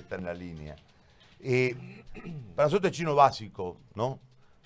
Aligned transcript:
estar 0.00 0.18
en 0.18 0.26
la 0.26 0.34
línea. 0.34 0.76
Eh, 1.40 1.74
para 2.54 2.66
nosotros 2.66 2.90
es 2.90 2.96
chino 2.96 3.14
básico, 3.14 3.76
¿no? 3.94 4.20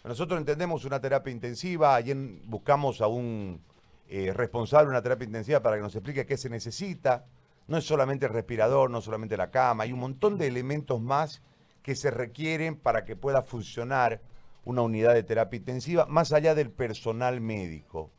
Nosotros 0.05 0.39
entendemos 0.39 0.85
una 0.85 1.01
terapia 1.01 1.33
intensiva, 1.33 1.95
ayer 1.95 2.17
buscamos 2.45 3.01
a 3.01 3.07
un 3.07 3.60
eh, 4.08 4.32
responsable 4.32 4.87
de 4.87 4.90
una 4.90 5.03
terapia 5.03 5.26
intensiva 5.26 5.60
para 5.60 5.76
que 5.76 5.82
nos 5.82 5.95
explique 5.95 6.26
qué 6.26 6.37
se 6.37 6.50
necesita. 6.50 7.24
No 7.68 7.76
es 7.76 7.84
solamente 7.84 8.26
el 8.26 8.32
respirador, 8.32 8.90
no 8.90 9.00
solamente 9.00 9.37
la 9.37 9.50
cama, 9.50 9.84
hay 9.84 9.92
un 9.92 10.00
montón 10.00 10.38
de 10.38 10.48
elementos 10.48 11.00
más 11.00 11.40
que 11.83 11.94
se 11.94 12.10
requieren 12.10 12.76
para 12.76 13.04
que 13.04 13.14
pueda 13.14 13.42
funcionar 13.42 14.21
una 14.64 14.83
unidad 14.83 15.14
de 15.14 15.22
terapia 15.22 15.56
intensiva, 15.56 16.06
más 16.06 16.33
allá 16.33 16.55
del 16.55 16.70
personal 16.70 17.41
médico, 17.41 18.10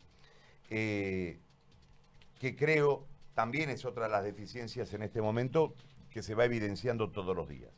eh, 0.70 1.39
que 2.39 2.55
creo 2.55 3.07
también 3.34 3.70
es 3.70 3.86
otra 3.86 4.05
de 4.05 4.11
las 4.11 4.23
deficiencias 4.23 4.93
en 4.93 5.04
este 5.04 5.21
momento 5.21 5.73
que 6.14 6.21
se 6.21 6.36
va 6.36 6.45
evidenciando 6.45 7.09
todos 7.09 7.36
los 7.36 7.50
días. 7.50 7.71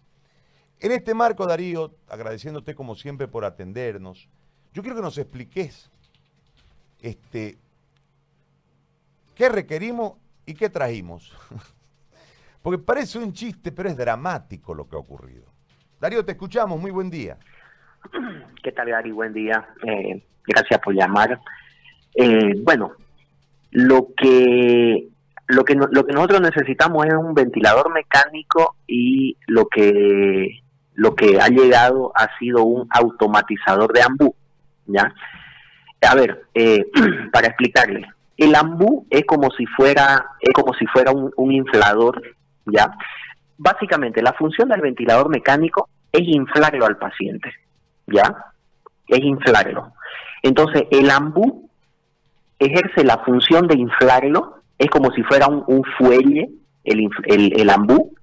En 0.80 0.92
este 0.92 1.14
marco, 1.14 1.48
Darío, 1.48 1.96
agradeciéndote 2.10 2.76
como 2.76 2.96
siempre 2.96 3.28
por 3.28 3.46
atendernos, 3.46 4.28
yo 4.74 4.82
quiero 4.82 4.98
que 4.98 5.02
nos 5.02 5.18
expliques 5.18 5.90
este, 7.02 7.58
qué 9.36 9.48
requerimos 9.48 10.14
y 10.46 10.54
qué 10.54 10.70
trajimos. 10.70 11.34
Porque 12.62 12.84
parece 12.84 13.20
un 13.20 13.32
chiste, 13.32 13.72
pero 13.72 13.88
es 13.88 13.96
dramático 13.96 14.74
lo 14.74 14.88
que 14.90 14.96
ha 14.96 15.00
ocurrido. 15.00 15.46
Darío, 16.02 16.26
te 16.26 16.34
escuchamos, 16.34 16.80
muy 16.80 16.92
buen 16.92 17.10
día. 17.10 17.38
¿Qué 18.64 18.72
tal, 18.74 18.90
Gary? 18.90 19.12
Buen 19.12 19.34
día. 19.34 19.66
Eh, 19.88 20.22
gracias 20.46 20.82
por 20.82 20.94
llamar. 20.94 21.40
Eh, 22.16 22.54
bueno, 22.64 22.94
lo 23.72 24.10
que 24.18 25.10
lo 25.48 25.64
que 25.64 25.76
lo 25.76 26.06
que 26.06 26.14
nosotros 26.14 26.42
necesitamos 26.42 27.06
es 27.06 27.14
un 27.14 27.34
ventilador 27.34 27.92
mecánico 27.94 28.76
y 28.88 29.38
lo 29.48 29.68
que 29.68 30.62
lo 30.96 31.16
que 31.16 31.40
ha 31.40 31.48
llegado 31.50 32.12
ha 32.16 32.30
sido 32.40 32.64
un 32.64 32.88
automatizador 32.90 33.94
de 33.94 34.02
ambú, 34.02 34.36
¿ya? 34.86 35.14
A 36.02 36.16
ver, 36.16 36.46
eh, 36.54 36.86
para 37.34 37.48
explicarle, 37.48 38.08
el 38.38 38.56
ambú 38.56 39.06
es 39.10 39.26
como 39.26 39.50
si 39.52 39.66
fuera 39.66 40.26
es 40.40 40.54
como 40.54 40.74
si 40.74 40.86
fuera 40.88 41.12
un, 41.12 41.52
inflador, 41.52 42.22
¿ya? 42.66 42.92
Básicamente, 43.58 44.22
la 44.22 44.34
función 44.34 44.70
del 44.70 44.82
ventilador 44.82 45.30
mecánico 45.30 45.90
es 46.12 46.22
inflarlo 46.24 46.86
al 46.86 46.98
paciente, 46.98 47.54
¿ya? 48.08 48.52
Es 49.08 49.20
inflarlo. 49.20 49.94
Entonces, 50.42 50.84
el 50.92 51.10
ambú 51.10 51.70
ejerce 52.60 53.04
la 53.04 53.20
función 53.20 53.68
de 53.68 53.76
inflarlo, 53.76 54.62
es 54.78 54.90
como 54.90 55.12
si 55.12 55.24
fuera 55.24 55.48
un, 55.48 55.84
fuelle, 55.98 56.50
el, 56.84 57.10
el, 57.26 57.60
el, 57.60 57.70
ambú. 57.70 58.14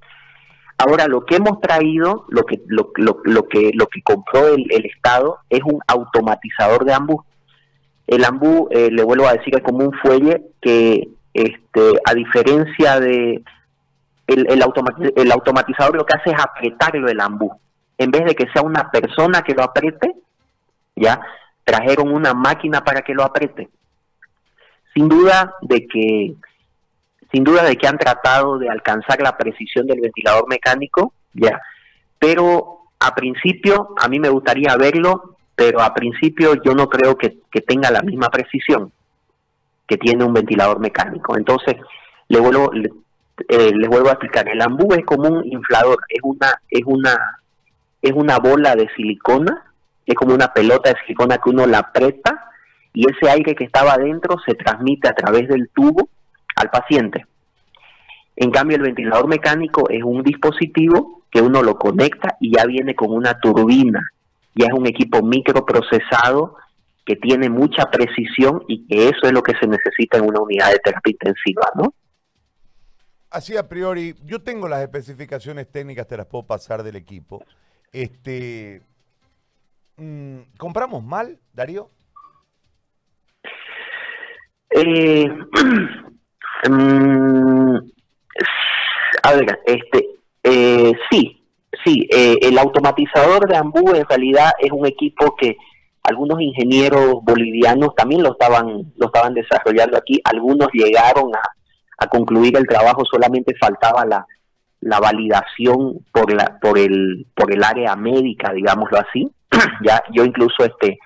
Ahora, 0.78 1.06
lo 1.06 1.24
que 1.24 1.36
hemos 1.36 1.60
traído, 1.60 2.26
lo 2.28 2.44
que, 2.44 2.60
lo, 2.66 2.92
lo, 2.96 3.48
que, 3.48 3.70
lo 3.74 3.86
que 3.86 4.02
compró 4.02 4.48
el, 4.48 4.84
Estado, 4.84 5.38
es 5.48 5.60
un 5.64 5.80
automatizador 5.86 6.84
de 6.84 6.94
ambú. 6.94 7.24
El 8.06 8.24
ambú, 8.24 8.68
eh, 8.70 8.90
le 8.90 9.02
vuelvo 9.04 9.26
a 9.26 9.34
decir, 9.34 9.54
es 9.54 9.62
como 9.62 9.84
un 9.86 9.92
fuelle 9.92 10.42
que, 10.60 11.08
este, 11.34 11.92
a 12.04 12.14
diferencia 12.14 13.00
de 13.00 13.42
el, 14.26 14.46
el, 14.50 14.62
el 15.16 15.32
automatizador, 15.32 15.96
lo 15.96 16.06
que 16.06 16.16
hace 16.16 16.30
es 16.30 16.40
apretarlo 16.40 17.08
el 17.08 17.20
ambú 17.20 17.52
en 18.02 18.10
vez 18.10 18.24
de 18.24 18.34
que 18.34 18.48
sea 18.52 18.62
una 18.62 18.90
persona 18.90 19.42
que 19.42 19.54
lo 19.54 19.62
apriete, 19.62 20.12
ya 20.96 21.20
trajeron 21.64 22.12
una 22.12 22.34
máquina 22.34 22.82
para 22.82 23.02
que 23.02 23.14
lo 23.14 23.22
apriete. 23.22 23.68
Sin 24.94 25.08
duda 25.08 25.54
de 25.62 25.86
que 25.86 26.34
sin 27.32 27.44
duda 27.44 27.62
de 27.62 27.76
que 27.76 27.86
han 27.86 27.96
tratado 27.96 28.58
de 28.58 28.68
alcanzar 28.68 29.22
la 29.22 29.36
precisión 29.38 29.86
del 29.86 30.02
ventilador 30.02 30.46
mecánico, 30.48 31.14
ya. 31.32 31.58
Pero 32.18 32.80
a 33.00 33.14
principio 33.14 33.94
a 33.98 34.06
mí 34.08 34.20
me 34.20 34.28
gustaría 34.28 34.76
verlo, 34.76 35.36
pero 35.54 35.80
a 35.80 35.94
principio 35.94 36.54
yo 36.62 36.74
no 36.74 36.88
creo 36.88 37.16
que, 37.16 37.38
tenga 37.66 37.90
la 37.90 38.02
misma 38.02 38.28
precisión 38.28 38.92
que 39.86 39.96
tiene 39.96 40.24
un 40.24 40.34
ventilador 40.34 40.78
mecánico. 40.78 41.36
Entonces, 41.38 41.76
le 42.28 42.38
vuelvo, 42.38 42.70
eh, 42.74 43.72
les 43.74 43.88
vuelvo 43.88 44.10
a 44.10 44.12
explicar, 44.12 44.46
el 44.48 44.60
ambú 44.60 44.92
es 44.92 45.04
como 45.06 45.28
un 45.28 45.46
inflador, 45.46 45.98
es 46.10 46.20
una, 46.22 46.60
es 46.68 46.82
una 46.84 47.38
es 48.02 48.12
una 48.12 48.38
bola 48.38 48.74
de 48.74 48.88
silicona, 48.96 49.64
es 50.04 50.14
como 50.16 50.34
una 50.34 50.52
pelota 50.52 50.90
de 50.90 51.00
silicona 51.00 51.38
que 51.38 51.50
uno 51.50 51.66
la 51.66 51.78
aprieta 51.78 52.51
y 52.92 53.06
ese 53.10 53.30
aire 53.30 53.54
que 53.54 53.64
estaba 53.64 53.92
adentro 53.92 54.36
se 54.46 54.54
transmite 54.54 55.08
a 55.08 55.14
través 55.14 55.48
del 55.48 55.68
tubo 55.74 56.08
al 56.56 56.70
paciente. 56.70 57.26
En 58.36 58.50
cambio, 58.50 58.76
el 58.76 58.82
ventilador 58.82 59.28
mecánico 59.28 59.88
es 59.90 60.02
un 60.02 60.22
dispositivo 60.22 61.22
que 61.30 61.40
uno 61.40 61.62
lo 61.62 61.76
conecta 61.76 62.36
y 62.40 62.56
ya 62.56 62.64
viene 62.66 62.94
con 62.94 63.12
una 63.12 63.38
turbina. 63.38 64.00
Ya 64.54 64.66
es 64.66 64.72
un 64.72 64.86
equipo 64.86 65.22
microprocesado 65.22 66.56
que 67.04 67.16
tiene 67.16 67.48
mucha 67.48 67.90
precisión 67.90 68.62
y 68.68 68.86
que 68.86 69.08
eso 69.08 69.22
es 69.24 69.32
lo 69.32 69.42
que 69.42 69.54
se 69.58 69.66
necesita 69.66 70.18
en 70.18 70.24
una 70.26 70.40
unidad 70.40 70.70
de 70.70 70.78
terapia 70.78 71.10
intensiva, 71.10 71.68
¿no? 71.74 71.94
Así 73.30 73.56
a 73.56 73.66
priori, 73.66 74.14
yo 74.24 74.42
tengo 74.42 74.68
las 74.68 74.82
especificaciones 74.82 75.70
técnicas, 75.70 76.06
te 76.06 76.18
las 76.18 76.26
puedo 76.26 76.46
pasar 76.46 76.82
del 76.82 76.96
equipo. 76.96 77.42
Este, 77.90 78.82
mm, 79.96 80.40
¿Compramos 80.58 81.02
mal, 81.02 81.38
Darío? 81.54 81.90
Eh, 84.74 85.28
mm, 86.68 87.76
a 89.22 89.32
ver, 89.34 89.60
este, 89.66 90.06
eh, 90.44 90.92
sí, 91.10 91.44
sí, 91.84 92.08
eh, 92.10 92.38
el 92.42 92.58
automatizador 92.58 93.48
de 93.48 93.56
Ambú 93.56 93.94
en 93.94 94.06
realidad 94.06 94.52
es 94.58 94.70
un 94.70 94.86
equipo 94.86 95.36
que 95.36 95.56
algunos 96.04 96.40
ingenieros 96.40 97.22
bolivianos 97.22 97.94
también 97.94 98.22
lo 98.22 98.32
estaban, 98.32 98.92
lo 98.96 99.06
estaban 99.06 99.34
desarrollando 99.34 99.96
aquí, 99.96 100.20
algunos 100.24 100.68
llegaron 100.72 101.34
a, 101.34 101.42
a 101.98 102.06
concluir 102.08 102.56
el 102.56 102.66
trabajo, 102.66 103.04
solamente 103.04 103.54
faltaba 103.60 104.04
la, 104.04 104.26
la 104.82 104.98
validación 104.98 106.04
por 106.12 106.32
la 106.32 106.58
por 106.60 106.76
el 106.78 107.26
por 107.34 107.52
el 107.52 107.62
área 107.62 107.96
médica 107.96 108.52
digámoslo 108.52 108.98
así. 108.98 109.30
Ya 109.84 110.02
yo 110.12 110.24
incluso 110.24 110.64
este 110.64 110.98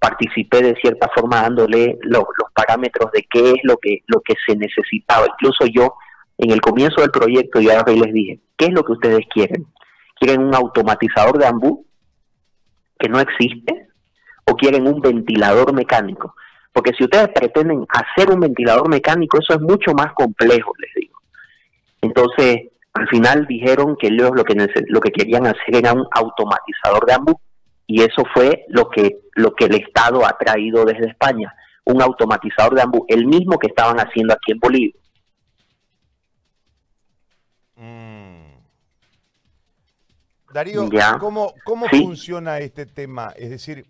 participé 0.00 0.62
de 0.62 0.74
cierta 0.76 1.08
forma 1.14 1.42
dándole 1.42 1.98
los 2.02 2.24
parámetros 2.54 3.12
de 3.12 3.26
qué 3.30 3.50
es 3.50 3.58
lo 3.62 3.76
que 3.76 3.98
lo 4.06 4.20
que 4.22 4.34
se 4.46 4.56
necesitaba. 4.56 5.26
Incluso 5.26 5.66
yo 5.66 5.94
en 6.38 6.50
el 6.50 6.60
comienzo 6.60 7.02
del 7.02 7.10
proyecto 7.10 7.60
ya 7.60 7.84
les 7.86 8.12
dije 8.12 8.40
qué 8.56 8.66
es 8.66 8.72
lo 8.72 8.82
que 8.82 8.92
ustedes 8.92 9.20
quieren 9.32 9.66
quieren 10.18 10.42
un 10.42 10.54
automatizador 10.54 11.38
de 11.38 11.46
ambú 11.46 11.86
que 12.98 13.08
no 13.08 13.20
existe 13.20 13.88
o 14.46 14.56
quieren 14.56 14.86
un 14.86 15.00
ventilador 15.00 15.74
mecánico 15.74 16.34
porque 16.72 16.92
si 16.96 17.04
ustedes 17.04 17.28
pretenden 17.28 17.84
hacer 17.88 18.30
un 18.32 18.40
ventilador 18.40 18.88
mecánico 18.88 19.38
eso 19.38 19.54
es 19.54 19.60
mucho 19.60 19.92
más 19.92 20.12
complejo 20.14 20.72
les 20.78 20.94
digo. 20.94 21.18
Entonces 22.00 22.70
al 22.94 23.06
final 23.08 23.46
dijeron 23.46 23.96
que 24.00 24.10
lo 24.10 24.32
que, 24.44 24.54
lo 24.88 25.00
que 25.00 25.12
querían 25.12 25.46
hacer 25.46 25.76
era 25.76 25.92
un 25.92 26.06
automatizador 26.10 27.04
de 27.06 27.12
ambú 27.12 27.40
y 27.90 28.02
eso 28.02 28.22
fue 28.32 28.66
lo 28.68 28.88
que, 28.88 29.22
lo 29.34 29.52
que 29.52 29.64
el 29.64 29.74
Estado 29.74 30.24
ha 30.24 30.38
traído 30.38 30.84
desde 30.84 31.08
España, 31.08 31.52
un 31.84 32.00
automatizador 32.00 32.76
de 32.76 32.82
ambú, 32.82 33.04
el 33.08 33.26
mismo 33.26 33.58
que 33.58 33.66
estaban 33.66 33.96
haciendo 33.98 34.32
aquí 34.32 34.52
en 34.52 34.60
Bolivia. 34.60 34.94
Mm. 37.74 38.60
Darío, 40.54 40.88
¿cómo, 41.18 41.52
cómo 41.64 41.88
funciona 41.88 42.60
este 42.60 42.86
tema? 42.86 43.32
Es 43.36 43.50
decir, 43.50 43.84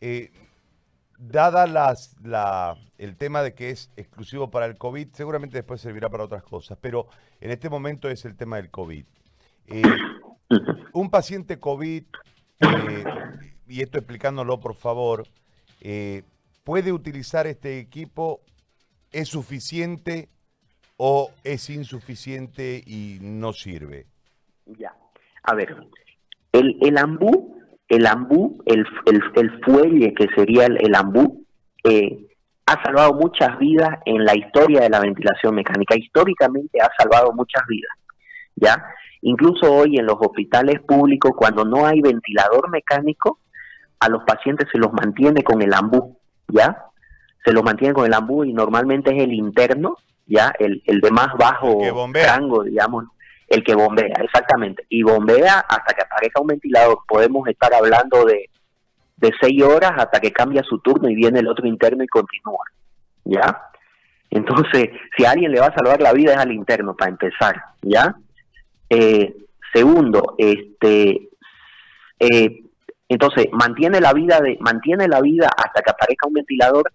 eh, 0.00 0.32
dada 1.18 1.66
las, 1.66 2.16
la, 2.22 2.78
el 2.96 3.14
tema 3.18 3.42
de 3.42 3.52
que 3.52 3.68
es 3.68 3.90
exclusivo 3.96 4.50
para 4.50 4.64
el 4.64 4.78
COVID, 4.78 5.08
seguramente 5.12 5.58
después 5.58 5.82
servirá 5.82 6.08
para 6.08 6.24
otras 6.24 6.44
cosas, 6.44 6.78
pero 6.80 7.08
en 7.42 7.50
este 7.50 7.68
momento 7.68 8.08
es 8.08 8.24
el 8.24 8.36
tema 8.36 8.56
del 8.56 8.70
COVID. 8.70 9.04
Eh, 9.66 9.82
un 10.94 11.10
paciente 11.10 11.60
COVID, 11.60 12.04
eh, 12.60 13.04
y 13.66 13.82
esto 13.82 13.98
explicándolo 13.98 14.60
por 14.60 14.74
favor, 14.74 15.24
eh, 15.80 16.22
¿puede 16.64 16.92
utilizar 16.92 17.46
este 17.46 17.78
equipo? 17.78 18.40
¿Es 19.12 19.28
suficiente 19.28 20.28
o 20.96 21.30
es 21.44 21.70
insuficiente 21.70 22.82
y 22.84 23.18
no 23.20 23.52
sirve? 23.52 24.06
Ya, 24.66 24.94
a 25.42 25.54
ver, 25.54 25.76
el, 26.52 26.78
el 26.82 26.98
ambú 26.98 27.54
el 27.88 28.06
ambú, 28.06 28.62
el, 28.66 28.84
el, 29.06 29.62
fuelle 29.62 30.14
que 30.14 30.26
sería 30.34 30.66
el, 30.66 30.94
ambú, 30.94 31.44
eh, 31.84 32.26
ha 32.66 32.82
salvado 32.82 33.14
muchas 33.14 33.58
vidas 33.58 33.98
en 34.06 34.24
la 34.24 34.34
historia 34.36 34.80
de 34.80 34.88
la 34.88 35.00
ventilación 35.00 35.54
mecánica. 35.54 35.96
Históricamente 35.96 36.80
ha 36.80 36.90
salvado 36.96 37.32
muchas 37.32 37.62
vidas, 37.68 37.92
¿ya? 38.56 38.84
Incluso 39.26 39.72
hoy 39.72 39.96
en 39.96 40.04
los 40.04 40.16
hospitales 40.20 40.82
públicos, 40.82 41.32
cuando 41.34 41.64
no 41.64 41.86
hay 41.86 42.02
ventilador 42.02 42.68
mecánico, 42.68 43.38
a 43.98 44.10
los 44.10 44.22
pacientes 44.24 44.68
se 44.70 44.78
los 44.78 44.92
mantiene 44.92 45.42
con 45.42 45.62
el 45.62 45.72
ambú, 45.72 46.18
¿ya? 46.48 46.84
Se 47.42 47.52
los 47.52 47.62
mantiene 47.62 47.94
con 47.94 48.04
el 48.04 48.12
ambú 48.12 48.44
y 48.44 48.52
normalmente 48.52 49.16
es 49.16 49.22
el 49.22 49.32
interno, 49.32 49.96
¿ya? 50.26 50.52
El, 50.58 50.82
el 50.84 51.00
de 51.00 51.10
más 51.10 51.28
bajo 51.38 51.80
rango, 52.12 52.64
digamos, 52.64 53.04
El 53.48 53.64
que 53.64 53.74
bombea, 53.74 54.14
exactamente. 54.22 54.84
Y 54.90 55.02
bombea 55.02 55.60
hasta 55.60 55.94
que 55.94 56.02
aparezca 56.02 56.42
un 56.42 56.48
ventilador. 56.48 56.98
Podemos 57.08 57.48
estar 57.48 57.72
hablando 57.72 58.26
de, 58.26 58.50
de 59.16 59.32
seis 59.40 59.62
horas 59.62 59.92
hasta 59.96 60.20
que 60.20 60.32
cambia 60.32 60.62
su 60.64 60.80
turno 60.80 61.08
y 61.08 61.14
viene 61.14 61.40
el 61.40 61.48
otro 61.48 61.66
interno 61.66 62.04
y 62.04 62.08
continúa. 62.08 62.64
¿Ya? 63.24 63.70
Entonces, 64.28 64.90
si 65.16 65.24
a 65.24 65.30
alguien 65.30 65.50
le 65.50 65.60
va 65.60 65.68
a 65.68 65.74
salvar 65.74 66.02
la 66.02 66.12
vida 66.12 66.32
es 66.32 66.38
al 66.38 66.52
interno, 66.52 66.94
para 66.94 67.10
empezar. 67.10 67.54
¿Ya? 67.80 68.16
Eh, 68.96 69.34
segundo, 69.72 70.36
este, 70.38 71.28
eh, 72.20 72.60
entonces 73.08 73.48
mantiene 73.50 74.00
la 74.00 74.12
vida 74.12 74.40
de, 74.40 74.56
mantiene 74.60 75.08
la 75.08 75.20
vida 75.20 75.48
hasta 75.48 75.82
que 75.82 75.90
aparezca 75.90 76.28
un 76.28 76.34
ventilador, 76.34 76.92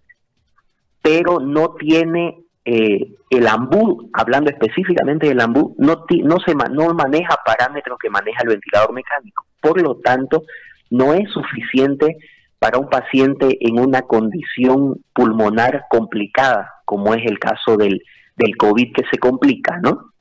pero 1.02 1.42
no 1.42 1.76
tiene 1.76 2.46
eh, 2.64 3.16
el 3.30 3.48
AMBU, 3.48 4.12
hablando 4.14 4.50
específicamente 4.50 5.28
del 5.28 5.42
AMBU, 5.42 5.76
no, 5.78 6.06
no, 6.24 6.38
se, 6.40 6.56
no 6.56 6.94
maneja 6.94 7.36
parámetros 7.46 7.98
que 8.02 8.10
maneja 8.10 8.44
el 8.44 8.50
ventilador 8.50 8.94
mecánico. 8.94 9.46
Por 9.60 9.82
lo 9.82 9.98
tanto, 9.98 10.44
no 10.90 11.14
es 11.14 11.30
suficiente 11.32 12.18
para 12.60 12.78
un 12.78 12.90
paciente 12.90 13.58
en 13.60 13.78
una 13.78 14.04
condición 14.04 15.04
pulmonar 15.14 15.84
complicada, 15.90 16.76
como 16.86 17.14
es 17.14 17.26
el 17.26 17.40
caso 17.40 17.76
del, 17.76 18.02
del 18.38 18.56
COVID 18.56 18.94
que 18.94 19.04
se 19.12 19.18
complica, 19.18 19.80
¿no? 19.80 20.14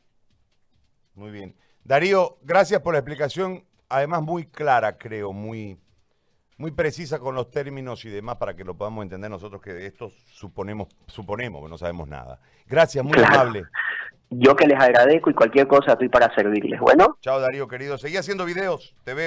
Muy 1.15 1.31
bien. 1.31 1.55
Darío, 1.88 2.37
gracias 2.43 2.82
por 2.82 2.93
la 2.93 2.99
explicación, 2.99 3.64
además 3.88 4.20
muy 4.20 4.44
clara, 4.44 4.99
creo, 4.99 5.32
muy, 5.32 5.79
muy 6.58 6.70
precisa 6.70 7.19
con 7.19 7.35
los 7.35 7.50
términos 7.50 8.05
y 8.05 8.11
demás 8.11 8.37
para 8.37 8.55
que 8.55 8.62
lo 8.62 8.76
podamos 8.76 9.05
entender 9.05 9.31
nosotros 9.31 9.62
que 9.62 9.73
de 9.73 9.87
esto 9.87 10.12
suponemos, 10.26 10.88
suponemos 11.06 11.64
que 11.64 11.70
no 11.70 11.79
sabemos 11.79 12.06
nada. 12.06 12.40
Gracias, 12.67 13.02
muy 13.02 13.19
amable. 13.19 13.64
Yo 14.29 14.55
que 14.55 14.67
les 14.67 14.79
agradezco 14.79 15.31
y 15.31 15.32
cualquier 15.32 15.67
cosa 15.67 15.93
estoy 15.93 16.11
para 16.11 16.31
servirles. 16.35 16.79
Bueno. 16.79 17.17
Chao 17.23 17.40
Darío, 17.40 17.67
querido. 17.69 17.96
Seguí 17.96 18.19
haciendo 18.19 18.44
videos. 18.44 18.94
Te 19.05 19.14
veo. 19.14 19.17